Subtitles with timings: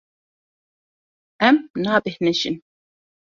[1.47, 2.55] Em nabêhnijin.